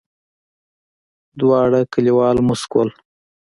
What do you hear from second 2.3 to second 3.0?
موسک ول.